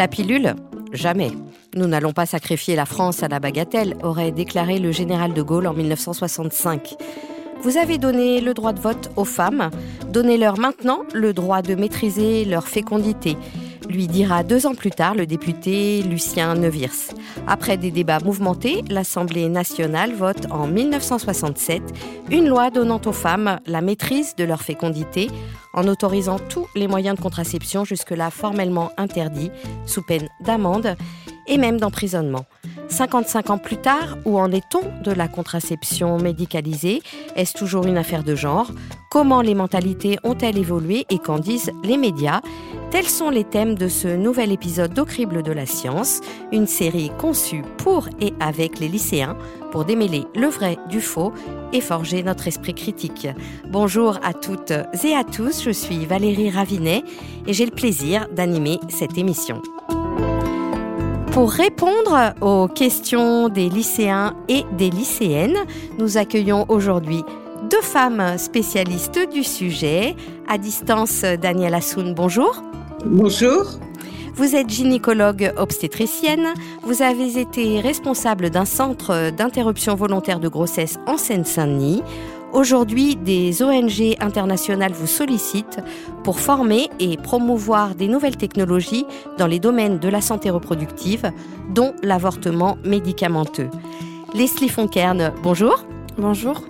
[0.00, 0.54] La pilule
[0.94, 1.30] Jamais.
[1.76, 5.66] Nous n'allons pas sacrifier la France à la bagatelle, aurait déclaré le général de Gaulle
[5.66, 6.94] en 1965.
[7.60, 9.68] Vous avez donné le droit de vote aux femmes,
[10.08, 13.36] donnez-leur maintenant le droit de maîtriser leur fécondité
[13.90, 17.14] lui dira deux ans plus tard le député Lucien Neuwirth.
[17.46, 21.82] Après des débats mouvementés, l'Assemblée nationale vote en 1967
[22.30, 25.28] une loi donnant aux femmes la maîtrise de leur fécondité
[25.74, 29.50] en autorisant tous les moyens de contraception jusque-là formellement interdits,
[29.86, 30.96] sous peine d'amende
[31.50, 32.46] et même d'emprisonnement.
[32.88, 37.02] 55 ans plus tard, où en est-on de la contraception médicalisée?
[37.36, 38.70] Est-ce toujours une affaire de genre?
[39.10, 42.40] Comment les mentalités ont-elles évolué et qu'en disent les médias?
[42.90, 46.20] Tels sont les thèmes de ce nouvel épisode d'Au crible de la science,
[46.52, 49.36] une série conçue pour et avec les lycéens
[49.70, 51.32] pour démêler le vrai du faux
[51.72, 53.28] et forger notre esprit critique.
[53.68, 57.04] Bonjour à toutes et à tous, je suis Valérie Ravinet
[57.46, 59.62] et j'ai le plaisir d'animer cette émission.
[61.32, 65.58] Pour répondre aux questions des lycéens et des lycéennes,
[65.98, 67.22] nous accueillons aujourd'hui
[67.70, 70.16] deux femmes spécialistes du sujet.
[70.48, 72.64] À distance, Danielle Assoun, bonjour.
[73.06, 73.64] Bonjour.
[74.34, 76.48] Vous êtes gynécologue obstétricienne.
[76.82, 82.02] Vous avez été responsable d'un centre d'interruption volontaire de grossesse en Seine-Saint-Denis.
[82.52, 85.80] Aujourd'hui, des ONG internationales vous sollicitent
[86.24, 89.06] pour former et promouvoir des nouvelles technologies
[89.38, 91.30] dans les domaines de la santé reproductive,
[91.72, 93.70] dont l'avortement médicamenteux.
[94.34, 95.84] Leslie Fonkern, bonjour.
[96.18, 96.60] Bonjour.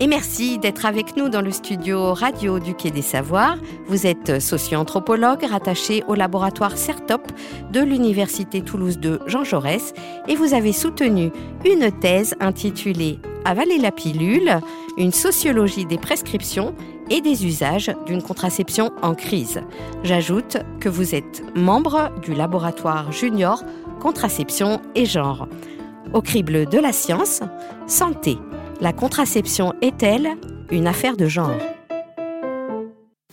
[0.00, 3.58] Et merci d'être avec nous dans le studio radio du Quai des Savoirs.
[3.88, 7.22] Vous êtes socio-anthropologue rattaché au laboratoire CERTOP
[7.72, 9.94] de l'Université Toulouse de Jean Jaurès
[10.28, 11.32] et vous avez soutenu
[11.64, 14.60] une thèse intitulée Avaler la pilule,
[14.98, 16.76] une sociologie des prescriptions
[17.10, 19.62] et des usages d'une contraception en crise.
[20.04, 23.64] J'ajoute que vous êtes membre du laboratoire junior
[23.98, 25.48] contraception et genre.
[26.12, 27.40] Au crible de la science,
[27.88, 28.38] santé
[28.80, 30.28] la contraception est-elle
[30.70, 31.58] une affaire de genre?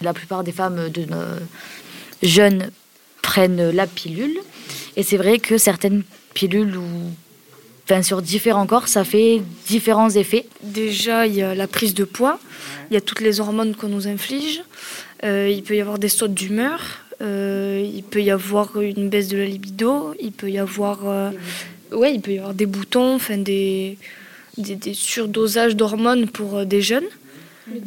[0.01, 1.06] La plupart des femmes de
[2.23, 2.72] jeunes
[3.22, 4.38] prennent la pilule.
[4.95, 6.03] Et c'est vrai que certaines
[6.34, 6.85] pilules, ou,
[7.84, 10.45] enfin, sur différents corps, ça fait différents effets.
[10.63, 12.39] Déjà, il y a la prise de poids,
[12.89, 14.63] il y a toutes les hormones qu'on nous inflige,
[15.23, 16.81] euh, il peut y avoir des sautes d'humeur,
[17.22, 21.31] euh, il peut y avoir une baisse de la libido, il peut y avoir, euh,
[21.91, 23.97] ouais, il peut y avoir des boutons, enfin des
[24.57, 27.05] des, surdosages d'hormones pour euh, des jeunes.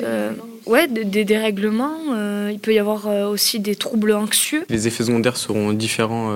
[0.02, 0.32] Euh,
[0.66, 1.98] ouais, des, dérèglements.
[2.12, 4.64] Euh, il peut y avoir aussi des troubles anxieux.
[4.68, 6.32] Les effets secondaires seront différents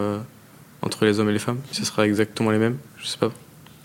[0.80, 1.58] entre les hommes et les femmes?
[1.72, 2.76] Ce sera exactement les mêmes?
[2.98, 3.32] Je sais pas.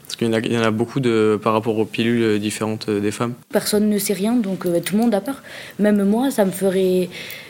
[0.03, 3.33] Parce qu'il y, y, en a beaucoup de, par rapport aux pilules différentes des femmes.
[3.51, 5.41] Personne ne sait rien, donc tout le monde a peur.
[5.79, 7.09] Même moi, ça me ferait,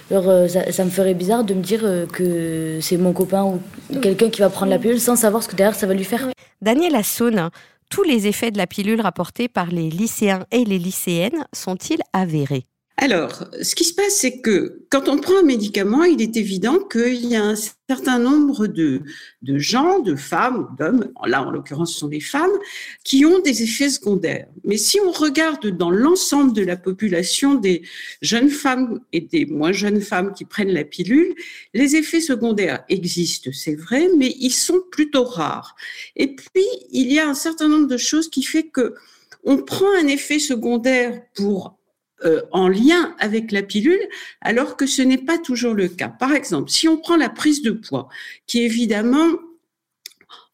[0.09, 3.61] ça, me ferait bizarre de me dire que c'est mon copain ou
[3.99, 6.25] quelqu'un qui va prendre la pilule sans savoir ce que derrière ça va lui faire.
[6.61, 7.49] Daniel Assoun,
[7.89, 12.65] tous les effets de la pilule rapportés par les lycéens et les lycéennes sont-ils avérés?
[12.99, 16.79] Alors, ce qui se passe, c'est que quand on prend un médicament, il est évident
[16.79, 17.53] qu'il y a un
[17.87, 19.03] certain nombre de,
[19.43, 22.57] de gens, de femmes, d'hommes, là en l'occurrence ce sont des femmes,
[23.03, 24.47] qui ont des effets secondaires.
[24.63, 27.83] Mais si on regarde dans l'ensemble de la population des
[28.23, 31.35] jeunes femmes et des moins jeunes femmes qui prennent la pilule,
[31.75, 35.75] les effets secondaires existent, c'est vrai, mais ils sont plutôt rares.
[36.15, 38.95] Et puis, il y a un certain nombre de choses qui fait que
[39.43, 41.77] on prend un effet secondaire pour
[42.25, 44.01] euh, en lien avec la pilule,
[44.41, 46.09] alors que ce n'est pas toujours le cas.
[46.09, 48.09] Par exemple, si on prend la prise de poids,
[48.47, 49.27] qui évidemment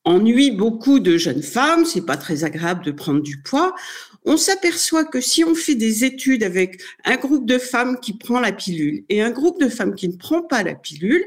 [0.05, 3.73] ennuie beaucoup de jeunes femmes, c'est pas très agréable de prendre du poids.
[4.25, 8.39] On s'aperçoit que si on fait des études avec un groupe de femmes qui prend
[8.39, 11.23] la pilule et un groupe de femmes qui ne prend pas la pilule,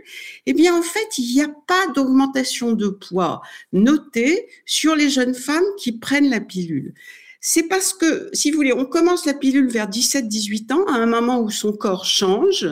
[0.46, 3.42] eh bien en fait, il n'y a pas d'augmentation de poids
[3.72, 6.94] notée sur les jeunes femmes qui prennent la pilule
[7.40, 11.06] c'est parce que, si vous voulez, on commence la pilule vers 17-18 ans, à un
[11.06, 12.66] moment où son corps change,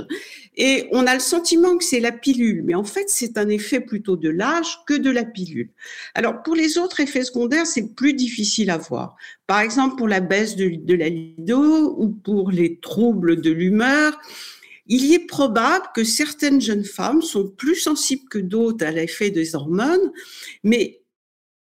[0.57, 3.81] et on a le sentiment que c'est la pilule, mais en fait, c'est un effet
[3.81, 5.71] plutôt de l'âge que de la pilule.
[6.15, 9.17] Alors, pour les autres effets secondaires, c'est plus difficile à voir.
[9.47, 14.19] Par exemple, pour la baisse de, de la libido ou pour les troubles de l'humeur,
[14.87, 19.55] il est probable que certaines jeunes femmes sont plus sensibles que d'autres à l'effet des
[19.55, 20.13] hormones,
[20.63, 21.01] mais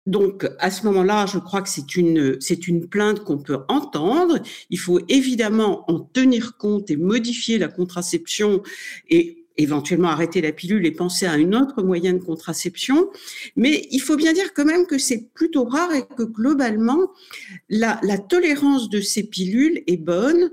[0.08, 4.40] donc, à ce moment-là, je crois que c'est une, c'est une plainte qu'on peut entendre.
[4.70, 8.64] Il faut évidemment en tenir compte et modifier la contraception
[9.10, 13.10] et éventuellement arrêter la pilule et penser à une autre moyen de contraception.
[13.58, 17.12] Mais il faut bien dire quand même que c'est plutôt rare et que globalement,
[17.68, 20.50] la, la tolérance de ces pilules est bonne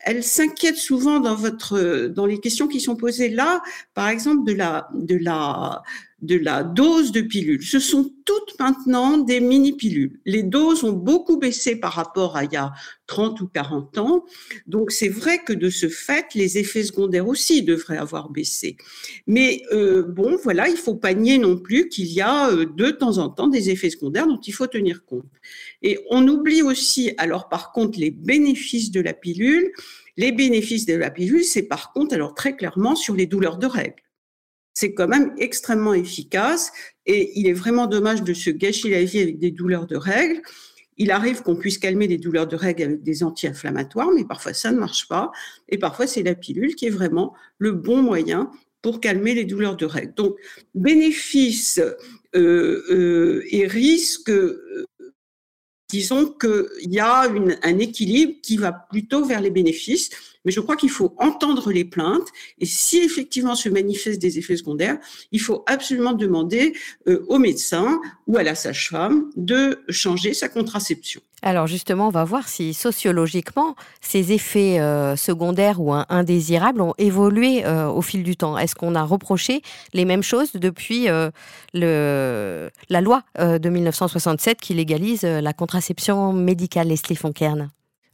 [0.00, 3.60] elle s'inquiète souvent dans votre dans les questions qui sont posées là,
[3.94, 5.82] par exemple de la de la
[6.20, 7.62] de la dose de pilules.
[7.62, 10.20] Ce sont toutes maintenant des mini-pilules.
[10.24, 12.72] Les doses ont beaucoup baissé par rapport à il y a
[13.06, 14.24] 30 ou 40 ans.
[14.66, 18.76] Donc c'est vrai que de ce fait, les effets secondaires aussi devraient avoir baissé.
[19.26, 22.90] Mais euh, bon, voilà, il faut pas nier non plus qu'il y a euh, de
[22.90, 25.24] temps en temps des effets secondaires dont il faut tenir compte.
[25.82, 29.72] Et on oublie aussi, alors par contre, les bénéfices de la pilule.
[30.16, 33.66] Les bénéfices de la pilule, c'est par contre, alors très clairement, sur les douleurs de
[33.66, 34.02] règles
[34.78, 36.70] c'est quand même extrêmement efficace
[37.04, 40.40] et il est vraiment dommage de se gâcher la vie avec des douleurs de règles.
[40.98, 44.70] Il arrive qu'on puisse calmer des douleurs de règles avec des anti-inflammatoires, mais parfois ça
[44.70, 45.32] ne marche pas.
[45.68, 49.76] Et parfois c'est la pilule qui est vraiment le bon moyen pour calmer les douleurs
[49.76, 50.14] de règles.
[50.14, 50.36] Donc,
[50.76, 51.80] bénéfices
[52.36, 54.30] euh, euh, et risques,
[55.88, 57.22] disons qu'il y a
[57.62, 60.10] un équilibre qui va plutôt vers les bénéfices.
[60.48, 62.28] Mais je crois qu'il faut entendre les plaintes
[62.58, 64.96] et si effectivement se manifestent des effets secondaires,
[65.30, 66.72] il faut absolument demander
[67.06, 71.20] euh, au médecin ou à la sage-femme de changer sa contraception.
[71.42, 77.66] Alors justement, on va voir si sociologiquement ces effets euh, secondaires ou indésirables ont évolué
[77.66, 78.56] euh, au fil du temps.
[78.56, 79.60] Est-ce qu'on a reproché
[79.92, 81.08] les mêmes choses depuis
[81.74, 87.68] la loi de 1967 qui légalise la contraception médicale, Leslie Fonkern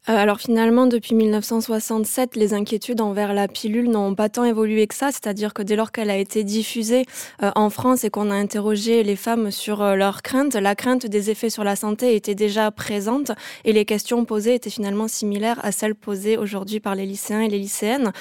[0.06, 5.10] alors finalement, depuis 1967, les inquiétudes envers la pilule n'ont pas tant évolué que ça,
[5.10, 7.06] c'est-à-dire que dès lors qu'elle a été diffusée
[7.42, 11.06] euh, en France et qu'on a interrogé les femmes sur euh, leurs craintes, la crainte
[11.06, 13.32] des effets sur la santé était déjà présente
[13.64, 17.48] et les questions posées étaient finalement similaires à celles posées aujourd'hui par les lycéens et
[17.48, 18.12] les lycéennes.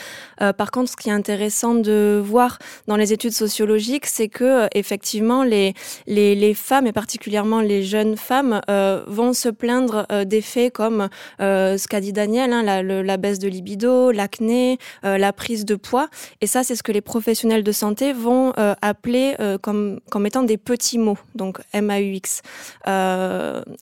[0.58, 5.44] par contre, ce qui est intéressant de voir dans les études sociologiques, c'est que effectivement
[5.44, 5.74] les,
[6.08, 8.62] les, les, femmes et particulièrement les jeunes femmes
[9.08, 11.10] vont se plaindre d'effets comme
[11.74, 15.76] euh, ce qu'a dit Daniel, hein, la, baisse de libido, l'acné, euh, la prise de
[15.76, 16.08] poids.
[16.42, 20.44] Et ça, c'est ce que les professionnels de santé vont euh, appeler comme, comme étant
[20.44, 22.42] des petits mots, donc MAUX.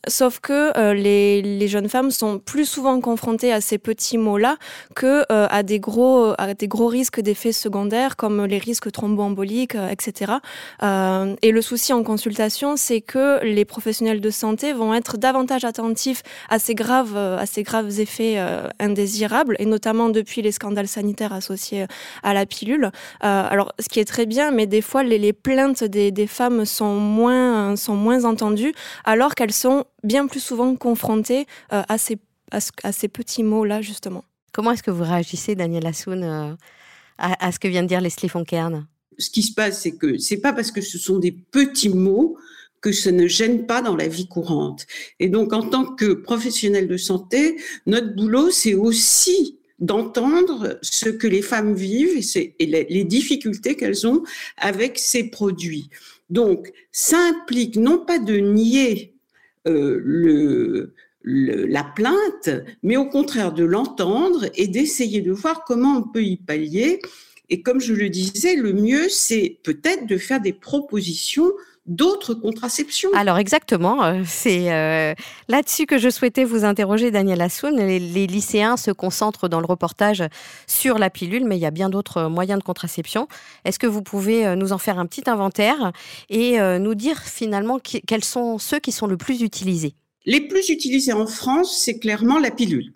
[0.07, 4.57] sauf que les, les, jeunes femmes sont plus souvent confrontées à ces petits mots-là
[4.95, 10.33] que à, des gros, à des gros risques d'effets secondaires comme les risques thromboemboliques, etc.
[10.81, 16.23] et le souci en consultation, c'est que les professionnels de santé vont être davantage attentifs
[16.49, 21.33] à ces graves, à ces graves effets euh, indésirables, et notamment depuis les scandales sanitaires
[21.33, 21.85] associés
[22.23, 22.85] à la pilule.
[22.85, 26.95] Euh, alors, ce qui est très bien, mais des fois, les, plaintes des, femmes sont
[26.95, 28.73] moins, sont moins entendues,
[29.05, 32.17] alors qu'elles sont bien plus souvent confrontées euh, à, ces,
[32.51, 34.23] à, ces petits mots-là, justement.
[34.53, 38.29] Comment est-ce que vous réagissez, Daniel Assoun, à, à, ce que vient de dire Leslie
[38.29, 38.85] Fonkern
[39.17, 42.37] Ce qui se passe, c'est que c'est pas parce que ce sont des petits mots
[42.81, 44.87] que ça ne gêne pas dans la vie courante.
[45.19, 51.27] Et donc, en tant que professionnel de santé, notre boulot, c'est aussi d'entendre ce que
[51.27, 54.23] les femmes vivent et, les, difficultés qu'elles ont
[54.57, 55.89] avec ces produits.
[56.29, 59.15] Donc, ça implique non pas de nier
[59.67, 60.93] euh,
[61.23, 62.49] la plainte,
[62.83, 66.99] mais au contraire de l'entendre et d'essayer de voir comment on peut y pallier.
[67.49, 71.51] Et comme je le disais, le mieux, c'est peut-être de faire des propositions
[71.91, 73.09] d'autres contraceptions.
[73.13, 75.13] Alors exactement, euh, c'est euh,
[75.49, 77.75] là-dessus que je souhaitais vous interroger, Daniel Assoun.
[77.75, 80.23] Les, lycéens se concentrent dans le reportage
[80.67, 83.27] sur la pilule, mais il y a bien d'autres moyens de contraception.
[83.65, 85.91] Est-ce que vous pouvez euh, nous en faire un petit inventaire
[86.29, 89.93] et nous dire finalement quels sont ceux qui sont le plus utilisés?
[90.25, 92.93] Les plus utilisés en France, c'est clairement la pilule.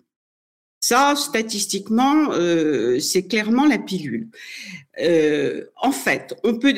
[0.80, 4.28] Ça, statistiquement, euh, c'est clairement la pilule.
[5.00, 6.74] Euh, en fait, on peut,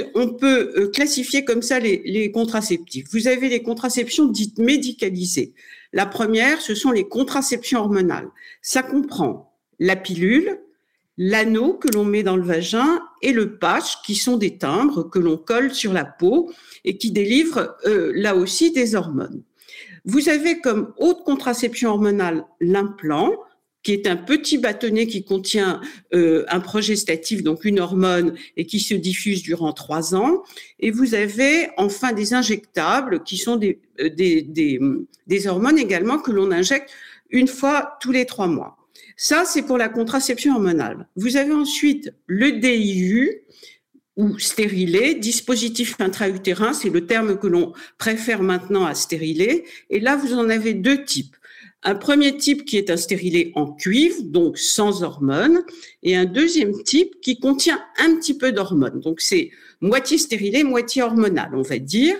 [0.77, 3.07] euh, classifier comme ça les, contraceptifs.
[3.13, 5.55] Vous avez les contraceptions dites médicalisées.
[5.93, 8.29] La première, ce sont les contraceptions hormonales.
[8.61, 10.59] Ça comprend la pilule,
[11.17, 15.19] l'anneau que l'on met dans le vagin et le patch, qui sont des timbres que
[15.19, 16.53] l'on colle sur la peau
[16.85, 19.43] et qui délivrent là aussi des hormones.
[20.05, 23.33] Vous avez comme haute contraception hormonale l'implant
[23.83, 25.81] qui est un petit bâtonnet qui contient
[26.15, 30.43] euh, un progestatif, donc une hormone, et qui se diffuse durant trois ans.
[30.81, 34.81] Et vous avez enfin des injectables, qui sont des, euh, des, des,
[35.27, 36.91] des hormones également que l'on injecte
[37.31, 38.77] une fois tous les trois mois.
[39.17, 41.09] Ça, c'est pour la contraception hormonale.
[41.17, 43.43] Vous avez ensuite le DIU,
[44.19, 49.65] ou stérilé, dispositif intra-utérin, c'est le terme que l'on préfère maintenant à stériler.
[49.91, 51.37] Et là, vous en avez deux types.
[51.85, 55.63] Un premier type qui est un stérilet en cuivre, donc sans hormones,
[56.03, 59.01] et un deuxième type qui contient un petit peu d'hormones.
[59.01, 62.17] Donc c'est moitié stérilé, moitié hormonal, on va dire.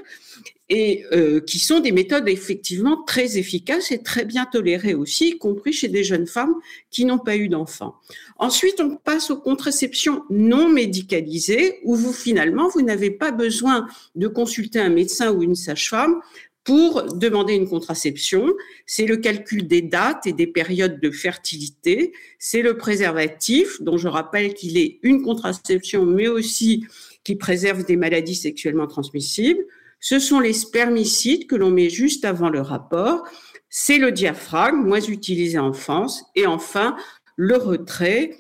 [0.71, 5.39] et euh, qui sont des méthodes effectivement très efficaces et très bien tolérées aussi, y
[5.39, 6.55] compris chez des jeunes femmes
[6.91, 7.95] qui n'ont pas eu d'enfants.
[8.37, 14.29] Ensuite, on passe aux contraceptions non médicalisées, où vous finalement, vous n'avez pas besoin de
[14.29, 16.21] consulter un médecin ou une sage-femme
[16.65, 18.53] pour demander une contraception.
[18.87, 22.13] C'est le calcul des dates et des périodes de fertilité.
[22.39, 26.85] C'est le préservatif, dont je rappelle qu'il est une contraception, mais aussi
[27.25, 29.65] qui préserve des maladies sexuellement transmissibles.
[30.01, 33.25] Ce sont les spermicides que l'on met juste avant le rapport.
[33.71, 36.25] C'est le diaphragme, moins utilisé en France.
[36.37, 36.97] Et enfin,
[37.37, 38.37] le retrait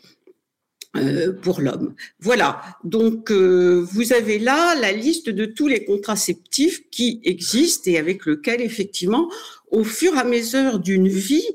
[0.97, 1.95] euh, pour l'homme.
[2.18, 7.99] Voilà, donc euh, vous avez là la liste de tous les contraceptifs qui existent et
[7.99, 9.30] avec lesquels effectivement,
[9.71, 11.47] au fur et à mesure d'une vie,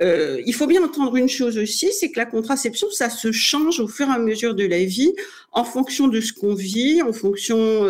[0.00, 3.80] euh, il faut bien entendre une chose aussi, c'est que la contraception, ça se change
[3.80, 5.12] au fur et à mesure de la vie,
[5.52, 7.88] en fonction de ce qu'on vit, en fonction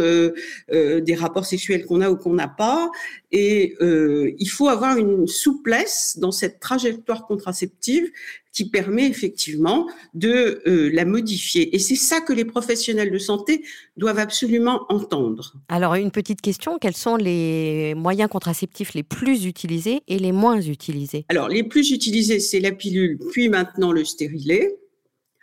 [0.71, 2.91] des rapports sexuels qu'on a ou qu'on n'a pas.
[3.33, 8.11] Et il faut avoir une souplesse dans cette trajectoire contraceptive
[8.59, 11.77] qui permet effectivement de euh, la modifier.
[11.77, 13.62] Et c'est ça que les professionnels de santé
[13.97, 15.55] doivent absolument entendre.
[15.69, 20.61] Alors, une petite question, quels sont les moyens contraceptifs les plus utilisés et les moins
[20.61, 21.25] utilisés?
[21.29, 24.77] Alors, les plus utilisés, c'est la pilule, puis maintenant le stérilet.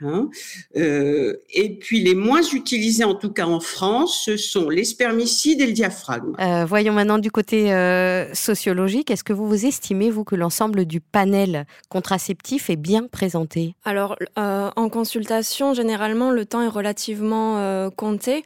[0.02, 0.30] Hein.
[0.76, 5.62] Euh, et puis les moins utilisés, en tout cas en France, ce sont les spermicides
[5.62, 6.36] et le diaphragme.
[6.40, 9.10] Euh, voyons maintenant du côté euh, sociologique.
[9.10, 13.76] Est-ce que vous vous estimez, vous, que l'ensemble du panel contraceptif est bien présenté?
[13.86, 18.44] Alors, en consultation, généralement, le temps est relativement compté.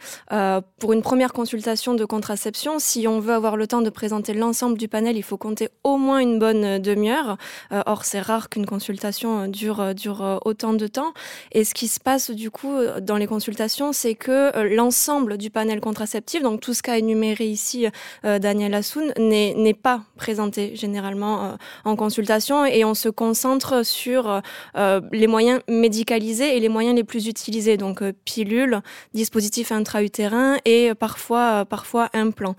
[0.80, 4.78] pour une première consultation de contraception, si on veut avoir le temps de présenter l'ensemble
[4.78, 7.38] du panel, il faut compter au moins une bonne demi-heure.
[7.72, 11.14] or, c'est rare qu'une consultation dure, dure autant de temps.
[11.52, 15.38] Et ce qui se passe du coup euh, dans les consultations, c'est que euh, l'ensemble
[15.38, 17.88] du panel contraceptif, donc tout ce qu'a énuméré ici
[18.26, 24.42] euh, Daniel Assoun, n'est pas présenté généralement en consultation et on se concentre sur
[24.76, 28.82] les moyens médicalisés et les moyens les plus utilisés, donc pilules,
[29.14, 32.56] dispositifs intra-utérins et parfois, parfois implants.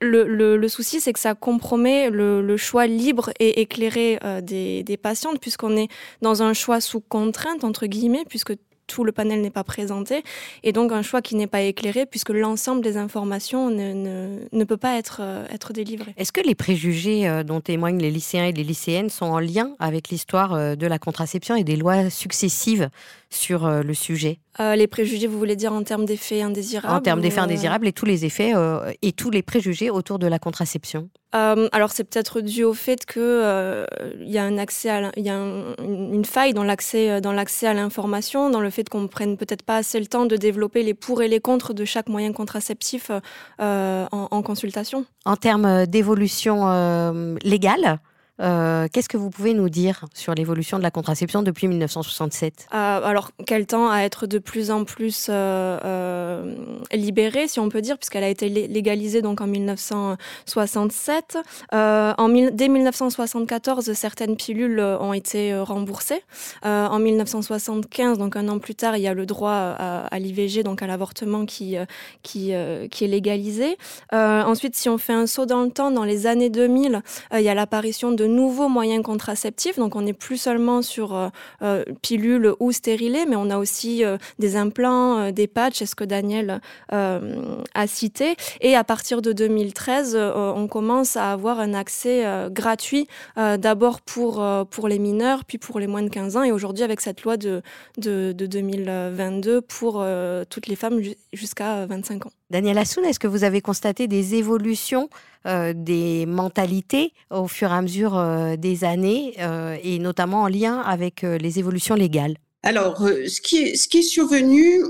[0.00, 5.76] Le, souci, c'est que ça compromet le, choix libre et éclairé euh, des, patientes, puisqu'on
[5.76, 5.88] est
[6.22, 8.54] dans un choix sous contrainte, entre guillemets, puisque
[8.86, 10.24] tout le panel n'est pas présenté,
[10.64, 14.98] et donc un choix qui n'est pas éclairé, puisque l'ensemble des informations ne, peut pas
[14.98, 16.12] être, euh, être délivré.
[16.16, 19.76] Est-ce que les préjugés euh, dont témoignent les lycéens et les lycéennes sont en lien
[19.78, 22.90] avec l'histoire de la contraception et des lois successives
[23.30, 24.40] sur le sujet?
[24.58, 27.92] Euh, les préjugés, vous voulez dire en termes d'effets indésirables En termes d'effets indésirables et
[27.92, 31.08] tous les effets euh, et tous les préjugés autour de la contraception.
[31.36, 33.86] Euh, alors c'est peut-être dû au fait que
[34.20, 37.74] il y a un accès, il y a une faille dans l'accès dans l'accès à
[37.74, 40.94] l'information, dans le fait qu'on ne prenne peut-être pas assez le temps de développer les
[40.94, 43.12] pour et les contre de chaque moyen contraceptif
[43.60, 45.04] en, en, consultation.
[45.24, 48.00] En termes d'évolution légale,
[48.40, 52.76] euh, qu'est-ce que vous pouvez nous dire sur l'évolution de la contraception depuis 1967 euh,
[52.76, 56.54] Alors, qu'elle tend à être de plus en plus euh,
[56.92, 61.38] libérée, si on peut dire, puisqu'elle a été légalisée donc en 1967.
[61.72, 66.22] en, dès 1974, certaines pilules ont été remboursées.
[66.64, 70.82] en 1975, donc un an plus tard, il y a le droit à, l'IVG, donc
[70.82, 71.76] à l'avortement, qui,
[72.22, 72.52] qui,
[72.90, 73.76] qui est légalisé.
[74.12, 77.02] ensuite, si on fait un saut dans le temps, dans les années 2000,
[77.34, 79.78] il y a l'apparition de nouveaux moyens contraceptifs.
[79.78, 81.28] Donc on n'est plus seulement sur euh,
[81.62, 86.04] euh, pilules ou stérilés, mais on a aussi euh, des implants, des patchs, ce que
[86.04, 86.60] Daniel
[86.90, 88.36] a cité.
[88.60, 93.06] Et à partir de 2013, on commence à avoir un accès gratuit
[93.36, 96.42] d'abord pour, pour les mineurs, puis pour les moins de 15 ans.
[96.42, 97.62] Et aujourd'hui, avec cette loi de,
[97.98, 100.04] de, de 2022 pour
[100.48, 101.00] toutes les femmes
[101.32, 102.32] jusqu'à 25 ans.
[102.50, 105.08] Daniel Assoun, est-ce que vous avez constaté des évolutions
[105.46, 110.48] euh, des mentalités au fur et à mesure euh, des années euh, et notamment en
[110.48, 112.34] lien avec les évolutions légales?
[112.62, 114.82] Alors, ce, qui est, survenu,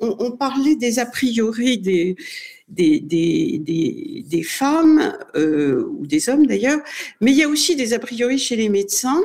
[0.00, 2.16] on, parlait des a priori des,
[4.44, 6.78] femmes ou des hommes d'ailleurs,
[7.20, 9.20] mais il y a aussi des a priori chez les médecins.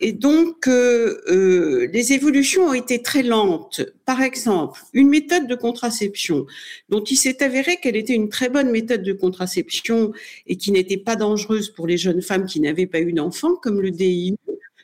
[0.00, 3.82] Et donc, euh, euh, les évolutions ont été très lentes.
[4.06, 6.46] Par exemple, une méthode de contraception
[6.88, 10.12] dont il s'est avéré qu'elle était une très bonne méthode de contraception
[10.46, 13.82] et qui n'était pas dangereuse pour les jeunes femmes qui n'avaient pas eu d'enfants, comme
[13.82, 14.36] le DIU,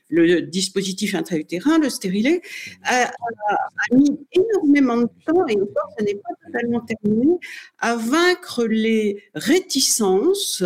[0.09, 2.43] le dispositif intra-utérin, le stérilet,
[2.85, 3.11] a,
[3.93, 7.39] mis énormément de temps, et encore, ce n'est pas totalement terminé,
[7.79, 10.63] à vaincre les réticences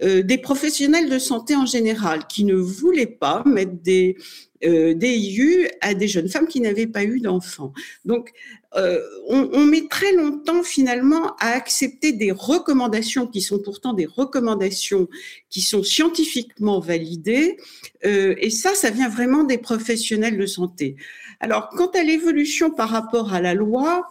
[0.00, 4.16] des professionnels de santé en général qui ne voulaient pas mettre des
[4.64, 7.72] euh, DIU à des jeunes femmes qui n'avaient pas eu d'enfants.
[8.04, 8.32] Donc,
[8.74, 15.08] euh, on, met très longtemps finalement à accepter des recommandations qui sont pourtant des recommandations
[15.50, 17.58] qui sont scientifiquement validées.
[18.04, 20.96] Euh, et ça, ça vient vraiment des professionnels de santé.
[21.40, 24.08] Alors, quant à l'évolution par rapport à la loi,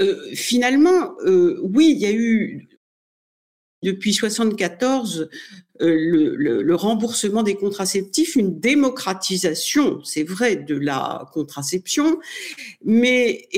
[0.00, 2.68] euh, finalement, euh, oui, il y a eu
[3.84, 5.28] depuis 74
[5.80, 12.18] euh, le, remboursement des contraceptifs, une démocratisation, c'est vrai, de la contraception,
[12.84, 13.48] mais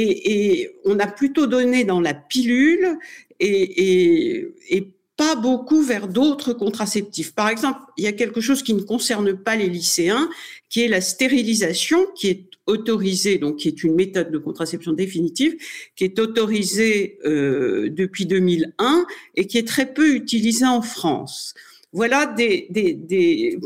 [0.85, 2.99] on a plutôt donné dans la pilule
[3.41, 7.35] et, et pas beaucoup vers d'autres contraceptifs.
[7.35, 10.29] Par exemple, il y a quelque chose qui ne concerne pas les lycéens,
[10.69, 15.57] qui est la stérilisation, qui est autorisée, donc qui est une méthode de contraception définitive,
[15.95, 19.07] qui est autorisée euh, depuis 2001
[19.37, 21.55] et qui est très peu utilisée en France.
[21.93, 22.35] Voilà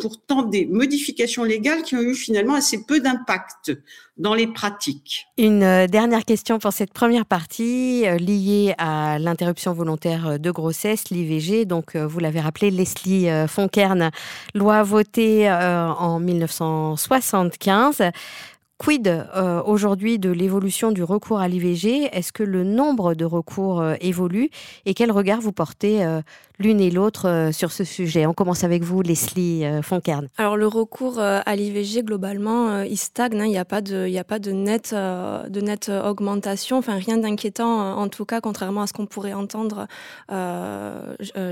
[0.00, 3.72] pourtant des modifications légales qui ont eu finalement assez peu d'impact
[4.18, 5.26] dans les pratiques.
[5.36, 11.08] Une euh, dernière question pour cette première partie euh, liée à l'interruption volontaire de grossesse,
[11.10, 11.64] l'IVG.
[11.64, 14.10] Donc, vous l'avez rappelé, Leslie Fonkern,
[14.54, 18.02] loi votée en 1975.
[18.80, 23.82] Quid euh, aujourd'hui de l'évolution du recours à l'IVG Est-ce que le nombre de recours
[23.82, 24.48] euh, évolue?
[24.86, 26.22] Et quel regard vous portez euh,
[26.60, 30.28] l'une et l'autre sur ce sujet On commence avec vous, Leslie Fonkern.
[30.38, 33.40] Alors le recours à l'IVG, globalement, il stagne.
[33.40, 33.46] Hein.
[33.46, 36.78] Il n'y a pas de, a pas de nette, de net augmentation.
[36.78, 39.86] Enfin, rien d'inquiétant, en tout cas, contrairement à ce qu'on pourrait entendre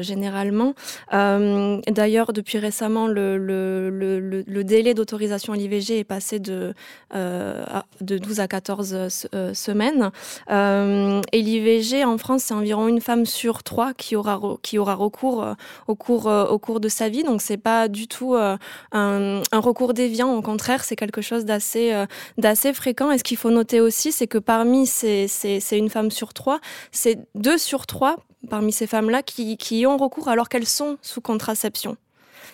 [0.01, 0.75] généralement.
[1.11, 6.75] D'ailleurs, depuis récemment, le, délai d'autorisation à l'IVG est passé de
[7.15, 7.65] euh,
[8.01, 10.11] de 12 à 14 euh, semaines.
[10.51, 14.95] Euh, et l'IVG en France, c'est environ une femme sur trois qui aura, qui aura
[14.99, 15.47] recours
[15.87, 17.23] au cours, au cours de sa vie.
[17.23, 18.59] Donc, c'est pas du tout un,
[18.93, 20.35] un, recours déviant.
[20.35, 23.11] Au contraire, c'est quelque chose d'assez fréquent.
[23.11, 26.61] Et ce qu'il faut noter aussi, c'est que parmi ces, ces, une femme sur trois,
[26.93, 28.17] c'est deux sur trois
[28.51, 31.97] parmi ces femmes-là qui, qui ont recours alors qu'elles sont sous contraception.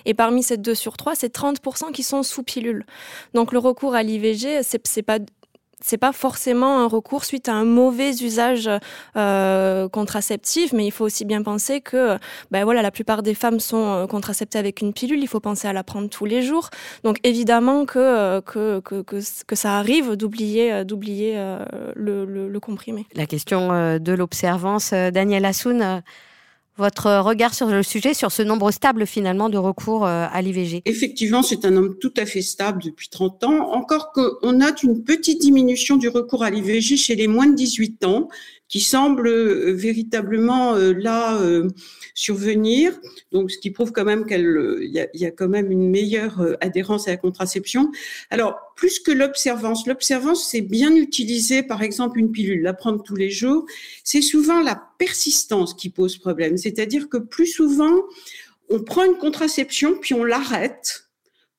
[0.06, 2.84] Et parmi ces 2 sur 3, c'est 30% qui sont sous pilule.
[3.32, 5.18] Donc le recours à l'IVG, c'est pas
[5.80, 8.70] c'est pas forcément un recours suite à un mauvais usage
[9.16, 12.18] euh, contraceptif, mais il faut aussi bien penser que
[12.50, 15.68] ben voilà, la plupart des femmes sont euh, contraceptées avec une pilule, il faut penser
[15.68, 16.70] à la prendre tous les jours.
[17.02, 21.34] Donc évidemment que, euh, que, que, que, ça arrive d'oublier d'oublier
[21.94, 23.06] le, le, le, comprimé.
[23.14, 26.02] La question de l'observance, Daniel Assoun
[26.76, 30.82] votre regard sur le sujet, sur ce nombre stable finalement de recours euh, à l'IVG
[30.84, 35.04] Effectivement, c'est un nombre tout à fait stable depuis 30 ans, encore qu'on note une
[35.04, 38.28] petite diminution du recours à l'IVG chez les moins de 18 ans,
[38.68, 41.40] qui semble euh, véritablement euh, là
[42.14, 42.98] survenir.
[43.32, 47.08] Donc, ce qui prouve quand même qu'il y, y a quand même une meilleure adhérence
[47.08, 47.90] à la contraception.
[48.30, 53.16] Alors, plus que l'observance, l'observance, c'est bien utiliser, par exemple, une pilule, la prendre tous
[53.16, 53.66] les jours.
[54.04, 56.56] C'est souvent la persistance qui pose problème.
[56.56, 57.94] C'est-à-dire que plus souvent,
[58.70, 61.03] on prend une contraception, puis on l'arrête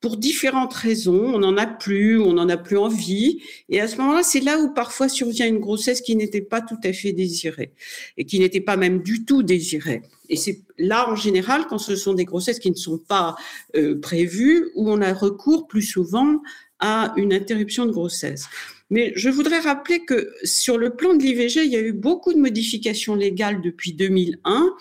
[0.05, 1.33] pour différentes raisons.
[1.33, 3.41] On n'en a plus, on n'en a plus envie.
[3.69, 6.77] Et à ce moment-là, c'est là où parfois survient une grossesse qui n'était pas tout
[6.83, 7.73] à fait désirée
[8.15, 10.03] et qui n'était pas même du tout désirée.
[10.29, 13.35] Et c'est là, en général, quand ce sont des grossesses qui ne sont pas
[13.75, 16.39] euh, prévues, où on a recours plus souvent
[16.79, 18.47] à une interruption de grossesse.
[18.91, 22.33] Mais je voudrais rappeler que sur le plan de l'IVG, il y a eu beaucoup
[22.33, 24.75] de modifications légales depuis 2001.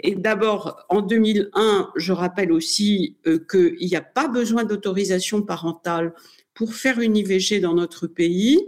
[0.00, 6.14] Et d'abord, en 2001, je rappelle aussi euh, qu'il n'y a pas besoin d'autorisation parentale
[6.54, 8.58] pour faire une IVG dans notre pays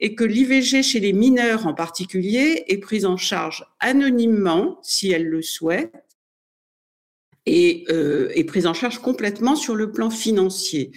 [0.00, 5.28] et que l'IVG chez les mineurs en particulier est prise en charge anonymement si elles
[5.28, 6.03] le souhaitent
[7.46, 10.92] et euh, est prise en charge complètement sur le plan financier.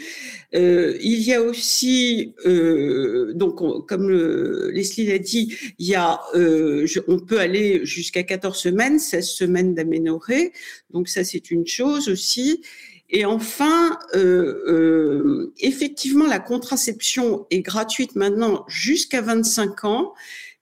[0.55, 3.57] Euh, il y a aussi, euh, donc
[3.87, 8.99] comme le, Leslie l'a dit, il y a, euh, on peut aller jusqu'à 14 semaines,
[8.99, 10.53] 16 semaines d'aménorrhée,
[10.91, 12.61] donc ça c'est une chose aussi.
[13.09, 20.13] Et enfin, euh, euh, effectivement, la contraception est gratuite maintenant jusqu'à 25 ans,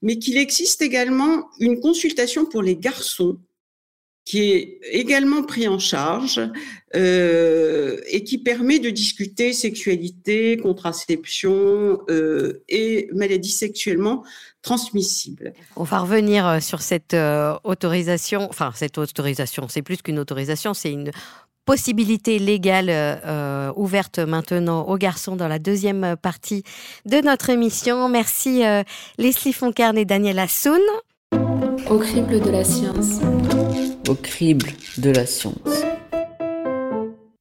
[0.02, 3.40] mais qu'il existe également une consultation pour les garçons
[4.26, 6.42] qui est également pris en charge
[6.96, 14.24] euh, et qui permet de discuter sexualité, contraception euh, et maladies sexuellement
[14.64, 15.54] transmissibles.
[15.76, 20.74] On va revenir euh, sur cette euh, autorisation, enfin cette autorisation, c'est plus qu'une autorisation,
[20.74, 21.12] c'est une
[21.66, 26.64] possibilité légale euh, ouverte maintenant aux garçons dans la deuxième partie
[27.06, 28.08] de notre émission.
[28.10, 28.84] Merci euh,
[29.18, 30.82] Leslie Foncarne et Daniel Assoun.
[31.90, 33.20] Au crible de la science.
[34.08, 35.84] au crible de la science.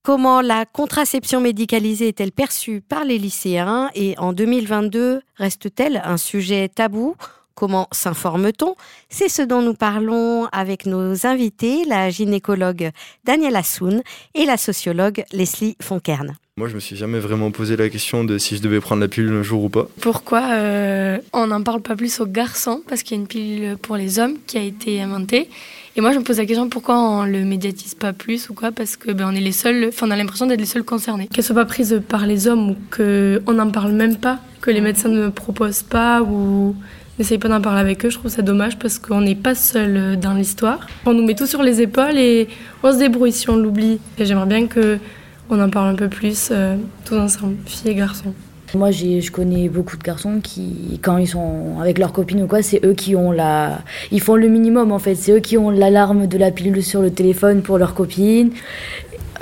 [0.03, 6.69] Comment la contraception médicalisée est-elle perçue par les lycéens et en 2022 reste-t-elle un sujet
[6.69, 7.17] tabou?
[7.55, 8.75] Comment s'informe-t-on?
[9.09, 12.91] C'est ce dont nous parlons avec nos invités, la gynécologue
[13.25, 14.03] Danielle Assoun
[14.35, 16.37] et la sociologue Leslie Fonkern.
[16.57, 19.09] Moi, je me suis jamais vraiment posé la question de si je devais prendre la
[19.09, 19.89] pilule un jour ou pas.
[20.01, 22.81] Pourquoi euh, on n'en parle pas plus aux garçons?
[22.89, 25.49] Parce qu'il y a une pilule pour les hommes qui a été inventée.
[25.97, 28.71] Et moi, je me pose la question pourquoi on le médiatise pas plus ou quoi?
[28.71, 31.27] Parce que ben, on est les seuls, enfin, on a l'impression d'être les seuls concernés.
[31.27, 34.81] Qu'elle soit pas prise par les hommes ou qu'on n'en parle même pas, que les
[34.81, 36.77] médecins ne proposent pas ou
[37.19, 40.21] n'essayent pas d'en parler avec eux, je trouve ça dommage parce qu'on n'est pas seul
[40.21, 40.87] dans l'histoire.
[41.05, 42.47] On nous met tout sur les épaules et
[42.85, 43.99] on se débrouille si on l'oublie.
[44.19, 45.01] Et j'aimerais bien que
[45.51, 48.33] on en parle un peu plus, euh, tous ensemble, filles et garçons.
[48.75, 52.61] Moi, je connais beaucoup de garçons qui, quand ils sont avec leurs copines ou quoi,
[52.61, 53.79] c'est eux qui ont la.
[54.11, 55.15] Ils font le minimum en fait.
[55.15, 58.51] C'est eux qui ont l'alarme de la pilule sur le téléphone pour leurs copines.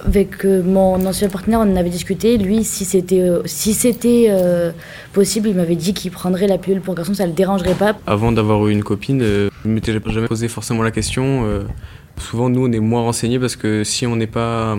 [0.04, 2.36] Avec euh, mon ancien partenaire, on en avait discuté.
[2.36, 4.30] Lui, si c'était euh, si c'était
[5.14, 7.94] possible, il m'avait dit qu'il prendrait la pilule pour garçons, ça le dérangerait pas.
[8.06, 11.64] Avant d'avoir eu une copine, je ne m'étais jamais posé forcément la question.
[12.18, 14.76] souvent, nous, on est moins renseignés parce que si on n'est pas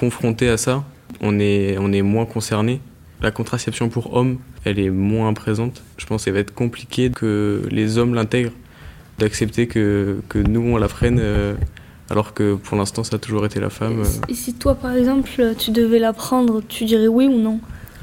[0.00, 0.82] confronté à ça,
[1.20, 2.80] on est, on est moins concerné.
[3.20, 5.82] La contraception pour hommes, elle est moins présente.
[5.98, 8.54] Je pense que ça va être compliqué que les hommes l'intègrent,
[9.18, 11.54] d'accepter que, que, nous, on la freine, euh,
[12.08, 14.02] alors que pour l'instant, ça a toujours été la femme.
[14.30, 17.60] Et si toi, par exemple, tu devais la prendre, tu dirais oui ou non?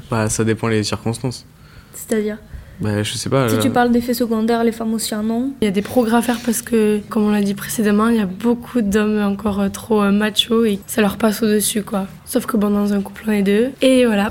[0.08, 1.46] Bah, Ça dépend des circonstances.
[1.94, 2.38] C'est-à-dire?
[2.80, 3.48] Bah, je sais pas.
[3.48, 5.52] Si tu parles d'effets secondaires, les femmes aussi en ont.
[5.60, 8.16] Il y a des progrès à faire parce que, comme on l'a dit précédemment, il
[8.16, 12.06] y a beaucoup d'hommes encore euh, trop euh, machos et ça leur passe au-dessus, quoi.
[12.24, 13.72] Sauf que bon, dans un couple, on est deux.
[13.82, 14.30] Et voilà.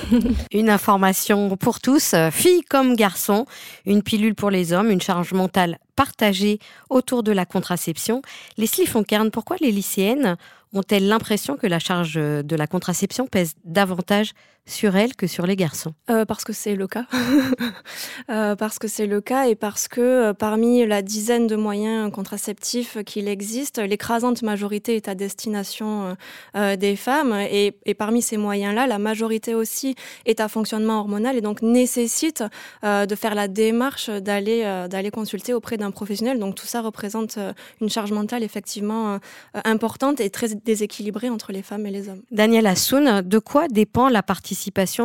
[0.52, 3.44] une information pour tous, euh, filles comme garçons,
[3.84, 8.22] une pilule pour les hommes, une charge mentale partagée autour de la contraception.
[8.56, 10.36] Leslie Fonkern, pourquoi les lycéennes
[10.72, 14.32] ont-elles l'impression que la charge de la contraception pèse davantage
[14.66, 17.06] sur elles que sur les garçons euh, Parce que c'est le cas.
[18.30, 22.10] Euh, parce que c'est le cas et parce que euh, parmi la dizaine de moyens
[22.10, 26.16] contraceptifs qu'il existe, l'écrasante majorité est à destination
[26.54, 31.40] des femmes et, et parmi ces moyens-là, la majorité aussi est à fonctionnement hormonal et
[31.40, 32.42] donc nécessite
[32.82, 36.38] de faire la démarche d'aller d'aller consulter auprès d'un professionnel.
[36.38, 37.38] Donc tout ça représente
[37.80, 39.18] une charge mentale effectivement
[39.64, 42.22] importante et très déséquilibrée entre les femmes et les hommes.
[42.30, 44.22] Daniel Assoun, de quoi dépend la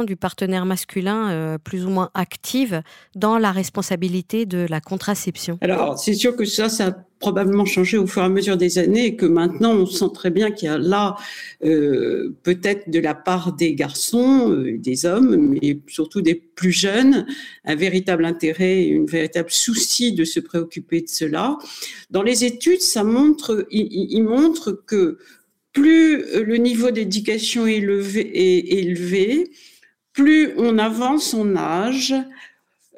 [0.05, 2.81] du partenaire masculin euh, plus ou moins active
[3.15, 7.97] dans la responsabilité de la contraception Alors, c'est sûr que ça, ça a probablement changé
[7.97, 10.67] au fur et à mesure des années et que maintenant, on sent très bien qu'il
[10.67, 11.15] y a là,
[11.65, 17.25] euh, peut-être de la part des garçons, euh, des hommes, mais surtout des plus jeunes,
[17.65, 21.57] un véritable intérêt, une véritable souci de se préoccuper de cela.
[22.09, 25.17] Dans les études, ça montre, il montre que
[25.73, 29.51] plus euh, le niveau d'éducation est élevé,
[30.13, 32.13] plus on avance en âge,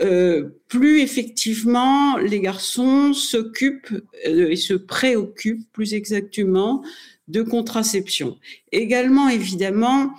[0.02, 6.84] euh, plus effectivement les garçons s'occupent euh, et se préoccupent plus exactement
[7.28, 8.38] de contraception.
[8.72, 10.12] Également, évidemment,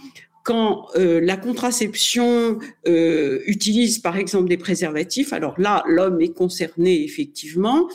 [0.44, 7.88] quand la contraception utilise par exemple des préservatifs, alors là, l'homme est concerné effectivement,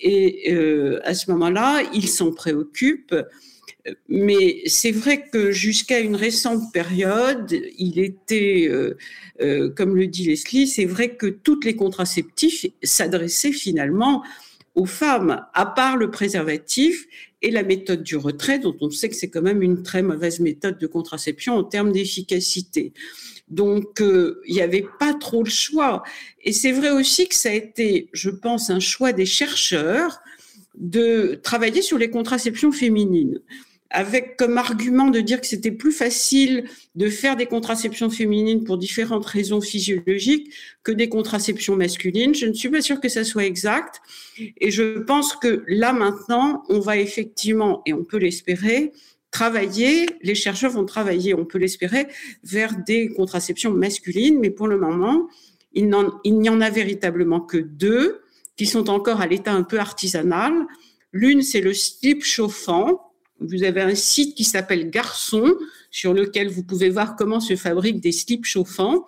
[0.00, 0.52] et
[1.04, 3.14] à ce moment-là, il s'en préoccupe
[4.08, 8.96] mais c'est vrai que jusqu'à une récente période, il était, euh,
[9.40, 14.22] euh, comme le dit Leslie, c'est vrai que toutes les contraceptifs s'adressaient finalement
[14.74, 17.06] aux femmes, à part le préservatif
[17.42, 20.38] et la méthode du retrait, dont on sait que c'est quand même une très mauvaise
[20.38, 22.92] méthode de contraception en termes d'efficacité.
[23.48, 26.04] Donc, euh, il n'y avait pas trop le choix.
[26.42, 30.20] Et c'est vrai aussi que ça a été, je pense, un choix des chercheurs
[30.76, 33.40] de travailler sur les contraceptions féminines
[33.92, 38.78] avec comme argument de dire que c'était plus facile de faire des contraceptions féminines pour
[38.78, 40.52] différentes raisons physiologiques
[40.82, 42.34] que des contraceptions masculines.
[42.34, 44.00] Je ne suis pas sûre que ça soit exact.
[44.58, 48.92] Et je pense que là maintenant, on va effectivement, et on peut l'espérer,
[49.30, 52.06] travailler, les chercheurs vont travailler, on peut l'espérer,
[52.42, 55.28] vers des contraceptions masculines, mais pour le moment,
[55.74, 55.88] il
[56.24, 58.20] n'y en a véritablement que deux
[58.56, 60.52] qui sont encore à l'état un peu artisanal.
[61.12, 63.11] L'une, c'est le slip chauffant,
[63.48, 65.54] vous avez un site qui s'appelle Garçon,
[65.90, 69.06] sur lequel vous pouvez voir comment se fabriquent des slips chauffants.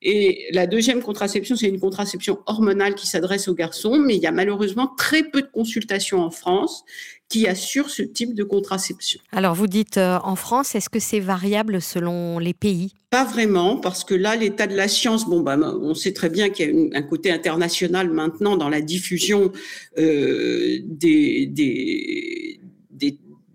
[0.00, 4.28] Et la deuxième contraception, c'est une contraception hormonale qui s'adresse aux garçons, mais il y
[4.28, 6.84] a malheureusement très peu de consultations en France
[7.28, 9.20] qui assurent ce type de contraception.
[9.32, 12.94] Alors vous dites euh, en France, est-ce que c'est variable selon les pays?
[13.10, 16.48] Pas vraiment, parce que là, l'état de la science, bon, bah, on sait très bien
[16.48, 19.52] qu'il y a un côté international maintenant dans la diffusion
[19.98, 22.57] euh, des, des,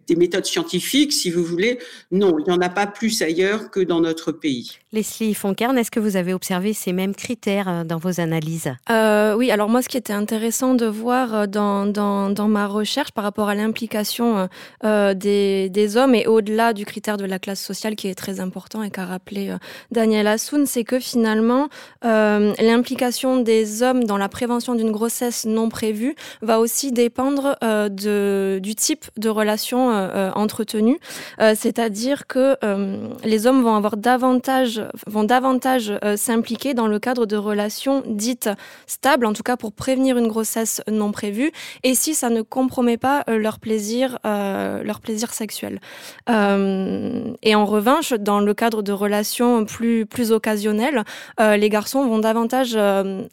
[0.07, 1.79] des des méthodes scientifiques, si vous voulez.
[2.11, 4.77] Non, il n'y en a pas plus ailleurs que dans notre pays.
[4.91, 8.71] Leslie Fonkern, est-ce que vous avez observé ces mêmes critères euh, dans vos analyses?
[8.91, 12.67] Euh, Oui, alors moi, ce qui était intéressant de voir euh, dans, dans, dans ma
[12.67, 14.47] recherche par rapport à l'implication
[14.83, 18.39] euh, des, des, hommes et au-delà du critère de la classe sociale qui est très
[18.39, 19.57] important et qu'a rappelé euh,
[19.91, 21.69] Daniel Assoun, c'est que finalement,
[22.05, 28.59] euh, l'implication des hommes dans la prévention d'une grossesse non prévue va aussi dépendre de,
[28.61, 30.99] du type de relation euh, entretenu,
[31.41, 37.25] euh, c'est-à-dire que euh, les hommes vont avoir davantage, vont davantage s'impliquer dans le cadre
[37.25, 38.49] de relations dites
[38.87, 41.51] stables, en tout cas pour prévenir une grossesse non prévue,
[41.83, 45.79] et si ça ne compromet pas leur plaisir, leur plaisir sexuel.
[46.27, 51.03] et en revanche, dans le cadre de relations plus plus occasionnelles,
[51.39, 52.75] les garçons vont davantage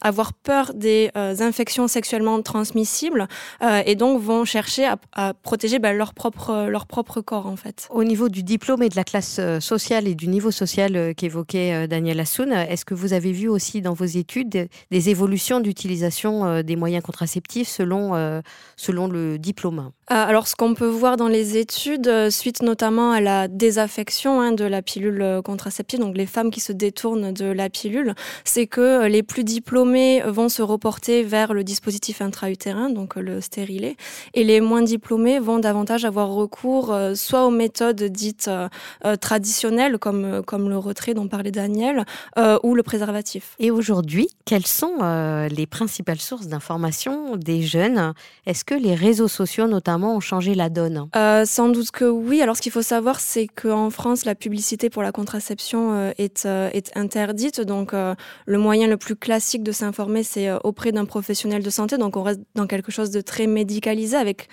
[0.00, 3.28] avoir peur des infections sexuellement transmissibles
[3.86, 7.88] et donc vont chercher à, à protéger ben, leur propre leur propre corps en fait.
[7.90, 11.12] Au niveau du diplôme et de la classe euh, sociale et du niveau social euh,
[11.14, 15.60] qu'évoquait euh, Daniel Assoun, est-ce que vous avez vu aussi dans vos études des évolutions
[15.60, 18.42] d'utilisation des moyens contraceptifs selon,
[18.76, 19.90] selon le diplôme?
[20.06, 24.64] Alors ce qu'on peut voir dans les études, suite notamment à la désaffection hein, de
[24.64, 29.22] la pilule contraceptive, donc les femmes qui se détournent de la pilule, c'est que les
[29.22, 33.96] plus diplômés vont se reporter vers le dispositif intra-utérin, donc le stérilet,
[34.34, 38.68] et les moins diplômés vont davantage avoir recours euh, soit aux méthodes dites euh,
[39.04, 42.04] euh, traditionnelles, comme, comme le retrait dont parlait Daniel,
[42.62, 43.54] ou le préservatif.
[43.58, 44.98] Et aujourd'hui, quelles sont
[45.50, 48.14] les principales sources d'information des jeunes?
[48.46, 51.08] Est-ce que les réseaux sociaux, notamment, ont changé la donne?
[51.44, 52.40] Sans doute que oui.
[52.40, 56.96] Alors, ce qu'il faut savoir, c'est qu'en France, la publicité pour la contraception est, est
[56.96, 57.60] interdite.
[57.60, 61.98] Donc, le moyen le plus classique de s'informer, c'est auprès d'un professionnel de santé.
[61.98, 64.48] Donc, on reste dans quelque chose de très médicalisé avec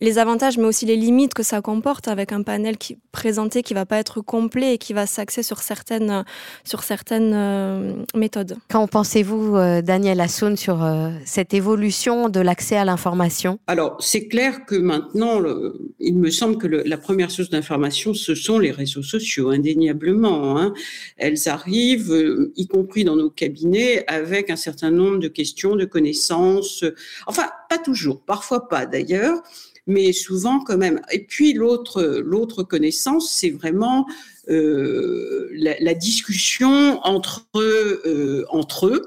[0.00, 3.74] les avantages, mais aussi les limites que ça comporte avec un panel qui présenté qui
[3.74, 6.24] va pas être complet et qui va s'axer sur certaines
[6.64, 8.56] sur certaines euh, méthodes.
[8.70, 13.58] Qu'en pensez-vous, euh, Daniel Assoun, sur euh, cette évolution de l'accès à l'information?
[13.66, 18.14] Alors, c'est clair que maintenant, le, il me semble que le, la première source d'information,
[18.14, 20.58] ce sont les réseaux sociaux, indéniablement.
[20.58, 20.72] Hein.
[21.16, 25.84] Elles arrivent, euh, y compris dans nos cabinets, avec un certain nombre de questions, de
[25.84, 26.84] connaissances.
[27.26, 29.42] Enfin, pas toujours, parfois pas d'ailleurs
[29.90, 31.00] mais souvent quand même.
[31.12, 34.06] Et puis l'autre connaissance, c'est vraiment
[34.48, 39.02] euh, la, discussion entre euh, entre eux,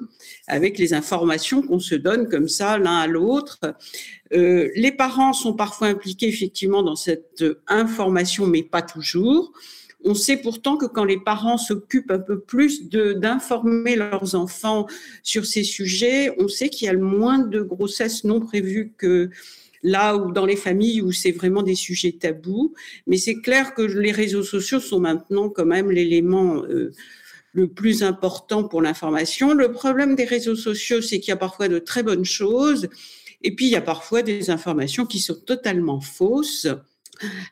[0.47, 3.59] avec les informations qu'on se donne comme ça l'un à l'autre.
[4.33, 9.51] Euh, les parents sont parfois impliqués effectivement dans cette information, mais pas toujours.
[10.05, 14.85] On sait pourtant que quand les parents s'occupent un peu plus d'informer leurs enfants
[15.23, 19.29] sur ces sujets, on sait qu'il y a moins de grossesses non prévues que
[19.83, 22.73] là où dans les familles où c'est vraiment des sujets tabous.
[23.05, 26.91] Mais c'est clair que les réseaux sociaux sont maintenant quand même l'élément euh,
[27.53, 29.53] le plus important pour l'information.
[29.53, 32.87] Le problème des réseaux sociaux, c'est qu'il y a parfois de très bonnes choses,
[33.43, 36.67] et puis il y a parfois des informations qui sont totalement fausses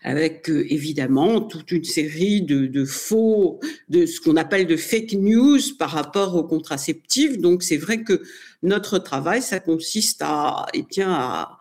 [0.04, 5.14] avec euh, évidemment toute une série de, de, faux, de ce qu'on appelle de fake
[5.14, 7.38] news par rapport aux contraceptifs.
[7.38, 8.24] Donc c'est vrai que
[8.64, 11.60] notre travail, ça consiste à, eh bien, à,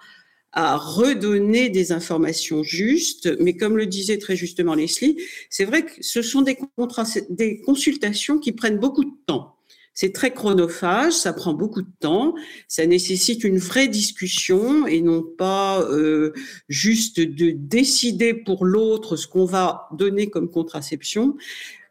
[0.53, 5.17] à redonner des informations justes, mais comme le disait très justement Leslie,
[5.49, 9.57] c'est vrai que ce sont des, consultations qui prennent beaucoup de temps.
[9.95, 12.35] C'est très chronophage, ça prend beaucoup de temps,
[12.69, 16.33] ça nécessite une vraie discussion et non pas euh,
[16.69, 21.37] juste de décider pour l'autre ce qu'on va donner comme contraception.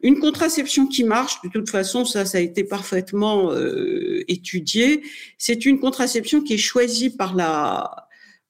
[0.02, 5.04] Une contraception qui marche, de toute façon, ça, ça a été parfaitement euh, étudié.
[5.38, 8.09] C'est une contraception qui est choisie par la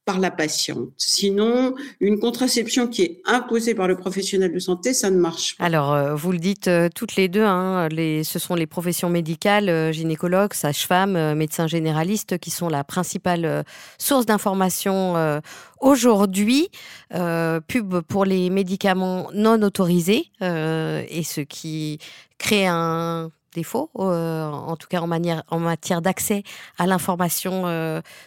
[0.09, 0.89] par la patiente.
[0.97, 5.63] Sinon, une contraception qui est imposée par le professionnel de santé, ça ne marche pas.
[5.63, 9.69] Alors, euh, vous le dites euh, toutes les deux, hein, ce sont les professions médicales,
[9.69, 13.61] euh, gynécologues, sages-femmes, euh, médecins généralistes qui sont la principale euh,
[13.99, 15.41] source d'information euh,
[15.79, 16.69] aujourd'hui.
[17.67, 21.99] pub pour les médicaments non autorisés et ce qui
[22.37, 26.43] crée un défauts, en tout cas en, matière d'accès
[26.77, 27.53] à l'information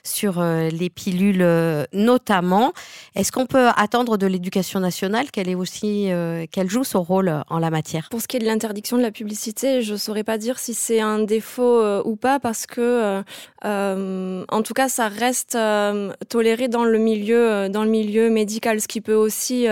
[0.02, 1.46] sur les pilules
[1.92, 2.72] notamment.
[3.14, 8.08] Est-ce qu'on peut attendre de l'éducation nationale qu'elle joue son rôle en la matière?
[8.10, 10.74] Pour ce qui est de l'interdiction de la publicité, je ne saurais pas dire si
[10.74, 13.22] c'est un défaut ou pas parce que
[13.64, 15.56] en tout cas ça reste
[16.28, 19.66] toléré dans le milieu dans le milieu médical, ce qui peut aussi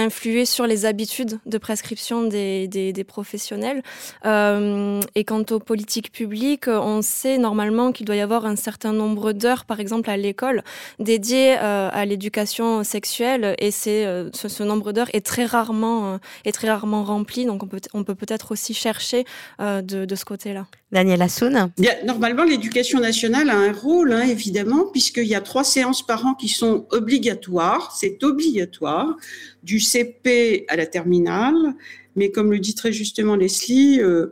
[0.00, 3.82] influer sur les habitudes de prescription des, des, professionnels.
[4.24, 8.92] Euh, et quant aux politiques publiques, on sait normalement qu'il doit y avoir un certain
[8.92, 10.62] nombre d'heures, par exemple à l'école,
[10.98, 16.52] dédiées euh, à l'éducation sexuelle, et c'est euh, ce, nombre d'heures est très rarement est
[16.52, 17.46] très rarement rempli.
[17.46, 19.24] Donc on peut on peut peut-être aussi chercher
[19.58, 20.66] de, de ce côté-là.
[20.92, 21.70] Daniel Assoun
[22.04, 26.34] Normalement, l'éducation nationale a un rôle, hein, évidemment, puisqu'il y a trois séances par an
[26.34, 27.94] qui sont obligatoires.
[27.96, 29.16] C'est obligatoire
[29.62, 31.74] du CP à la terminale.
[32.16, 34.26] Mais comme le dit très justement Leslie, euh,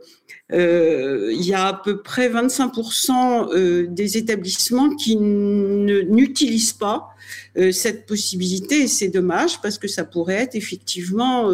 [0.51, 7.09] euh, il y a à peu près 25% euh, des établissements qui n'utilisent pas
[7.71, 11.51] cette possibilité et c'est dommage parce que ça pourrait être effectivement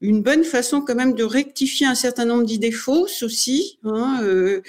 [0.00, 3.78] une bonne façon quand même de rectifier un certain nombre d'idées fausses aussi.
[3.82, 4.60] Hein, euh,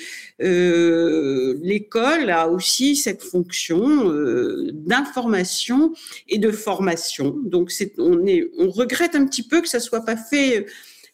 [0.41, 5.93] euh, L'école a aussi cette fonction euh, d'information
[6.27, 7.35] et de formation.
[7.43, 10.65] Donc on, regrette un petit peu que ça soit pas fait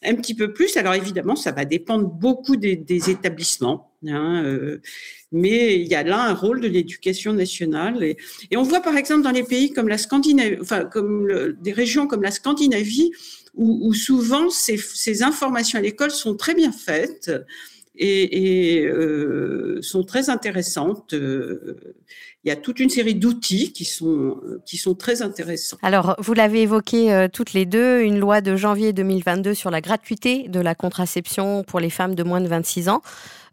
[0.02, 0.76] un petit peu plus.
[0.78, 4.78] Alors évidemment, ça va dépendre beaucoup des, établissements, hein,
[5.32, 8.02] mais il y a là un rôle de l'éducation nationale.
[8.02, 8.16] Et,
[8.56, 12.22] on voit par exemple dans les pays comme la Scandinavie, enfin comme des régions comme
[12.22, 13.10] la Scandinavie,
[13.56, 17.30] où, souvent ces, informations à l'école sont très bien faites
[17.98, 21.14] et, euh, sont très intéressantes.
[21.14, 21.76] Euh,
[22.44, 25.78] il y a toute une série d'outils qui sont, qui sont très intéressants.
[25.82, 29.80] Alors, vous l'avez évoqué euh, toutes les deux, une loi de janvier 2022 sur la
[29.80, 33.02] gratuité de la contraception pour les femmes de moins de 26 ans.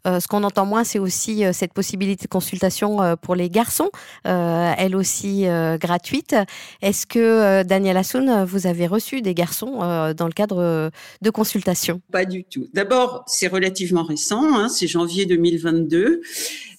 [0.06, 3.48] Euh, ce qu'on entend moins, c'est aussi euh, cette possibilité de consultation euh, pour les
[3.48, 3.90] garçons,
[4.24, 5.46] elle aussi
[5.80, 6.34] gratuite.
[6.82, 9.78] Est-ce que, Daniel Assoun, vous avez reçu des garçons
[10.16, 10.90] dans le cadre
[11.22, 12.68] de consultations Pas du tout.
[12.72, 16.22] D'abord, c'est relativement récent, hein, c'est janvier 2022.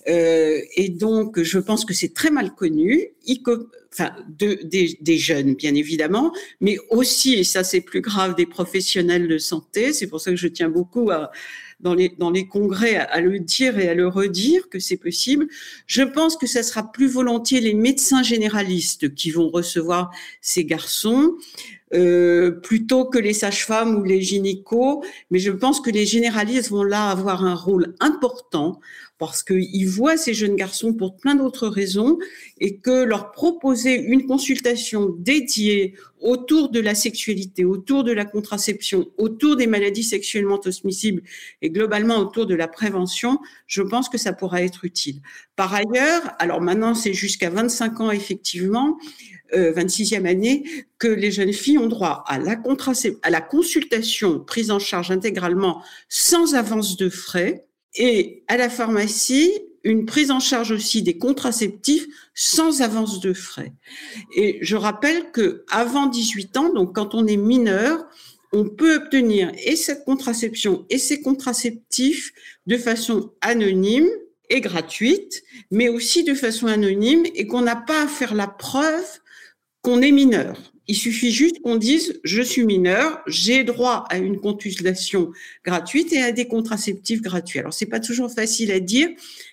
[0.07, 3.09] Euh, et donc, je pense que c'est très mal connu,
[4.29, 9.93] des, jeunes, bien évidemment, mais aussi, et ça c'est plus grave, des professionnels de santé.
[9.93, 11.31] C'est pour ça que je tiens beaucoup à,
[11.85, 15.47] dans les, dans les congrès à, le dire et à le redire que c'est possible.
[15.85, 20.09] Je pense que ça sera plus volontiers les médecins généralistes qui vont recevoir
[20.41, 21.35] ces garçons.
[21.93, 26.83] Euh, plutôt que les sages-femmes ou les gynécos, mais je pense que les généralistes vont
[26.83, 28.81] là avoir un rôle important
[29.17, 32.17] parce qu'ils voient ces jeunes garçons pour plein d'autres raisons
[32.59, 39.07] et que leur proposer une consultation dédiée autour de la sexualité, autour de la contraception,
[39.17, 41.21] autour des maladies sexuellement transmissibles
[41.61, 45.21] et globalement autour de la prévention, je pense que ça pourra être utile.
[45.55, 48.97] Par ailleurs, alors maintenant c'est jusqu'à 25 ans effectivement,
[49.53, 50.63] euh, 26e année,
[50.97, 52.57] que les jeunes filles ont droit à la,
[53.21, 57.64] à la consultation prise en charge intégralement sans avance de frais
[57.95, 59.51] et à la pharmacie,
[59.83, 63.73] une prise en charge aussi des contraceptifs sans avance de frais.
[64.35, 68.05] Et je rappelle que avant 18 ans, donc quand on est mineur,
[68.51, 72.31] on peut obtenir et cette contraception et ces contraceptifs
[72.65, 74.07] de façon anonyme
[74.49, 79.05] et gratuite, mais aussi de façon anonyme et qu'on n'a pas à faire la preuve
[79.81, 80.74] qu'on est mineur.
[80.87, 85.31] Il suffit juste qu'on dise je suis mineur, j'ai droit à une consultation
[85.63, 87.59] gratuite et à des contraceptifs gratuits.
[87.59, 89.09] Alors c'est pas toujours facile à dire,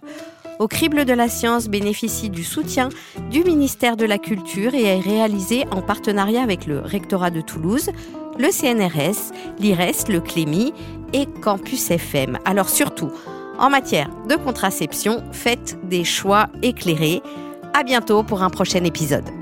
[0.62, 2.90] au crible de la science bénéficie du soutien
[3.32, 7.90] du ministère de la Culture et est réalisé en partenariat avec le rectorat de Toulouse,
[8.38, 10.72] le CNRS, l'IRES, le CLEMI
[11.14, 12.38] et Campus FM.
[12.46, 13.10] Alors surtout,
[13.58, 17.24] en matière de contraception, faites des choix éclairés.
[17.74, 19.41] À bientôt pour un prochain épisode.